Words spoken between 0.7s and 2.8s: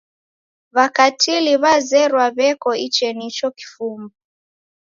W'akatili w'azerwa w'eko